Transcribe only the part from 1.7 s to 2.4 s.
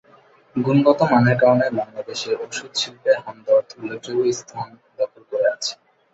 বাংলাদেশে